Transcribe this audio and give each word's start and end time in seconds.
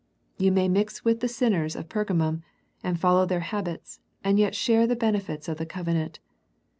You 0.39 0.51
may 0.51 0.67
mix 0.67 1.05
with 1.05 1.19
the 1.19 1.27
sinners 1.27 1.75
of 1.75 1.87
Pergamum, 1.87 2.41
and 2.83 2.99
follow 2.99 3.27
their 3.27 3.41
habits, 3.41 3.99
and 4.23 4.39
yet 4.39 4.55
share 4.55 4.87
the 4.87 4.95
benefits 4.95 5.47
of 5.47 5.57
the 5.59 5.65
covenant. 5.67 6.19